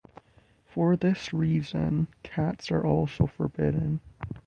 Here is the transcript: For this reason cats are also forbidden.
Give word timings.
For 0.65 0.95
this 0.95 1.31
reason 1.31 2.07
cats 2.23 2.71
are 2.71 2.83
also 2.83 3.27
forbidden. 3.27 4.01